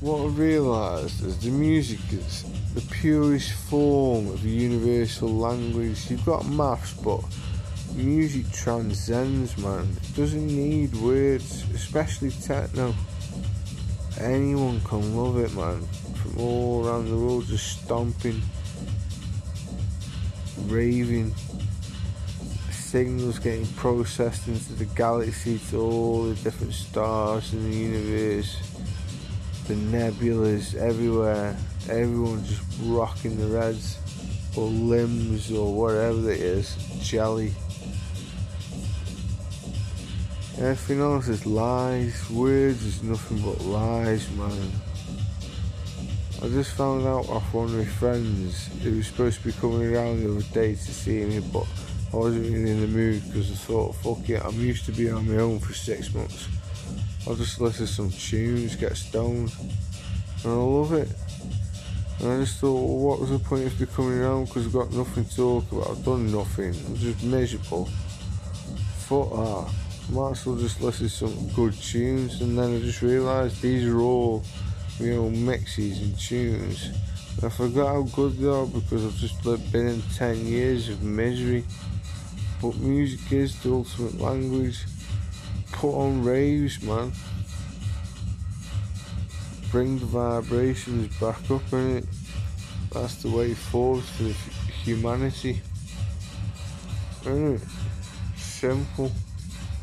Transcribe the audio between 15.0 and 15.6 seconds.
love it,